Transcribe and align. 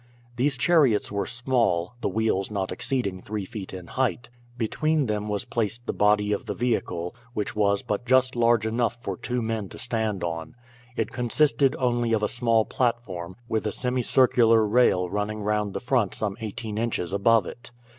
These 0.35 0.57
chariots 0.57 1.11
were 1.11 1.27
small, 1.27 1.93
the 2.01 2.09
wheels 2.09 2.49
not 2.49 2.71
exceeding 2.71 3.21
three 3.21 3.45
feet 3.45 3.71
in 3.71 3.85
height. 3.85 4.31
Between 4.57 5.05
them 5.05 5.27
was 5.29 5.45
placed 5.45 5.85
the 5.85 5.93
body 5.93 6.31
of 6.31 6.47
the 6.47 6.55
vehicle, 6.55 7.13
which 7.35 7.55
was 7.55 7.83
but 7.83 8.07
just 8.07 8.35
large 8.35 8.65
enough 8.65 8.95
for 9.03 9.15
two 9.15 9.43
men 9.43 9.69
to 9.69 9.77
stand 9.77 10.23
on. 10.23 10.55
It 10.95 11.11
consisted 11.11 11.75
only 11.77 12.13
of 12.13 12.23
a 12.23 12.27
small 12.27 12.65
platform, 12.65 13.35
with 13.47 13.67
a 13.67 13.71
semicircular 13.71 14.65
rail 14.65 15.07
running 15.07 15.43
round 15.43 15.75
the 15.75 15.79
front 15.79 16.15
some 16.15 16.35
eighteen 16.41 16.79
inches 16.79 17.13
above 17.13 17.45
it. 17.45 17.69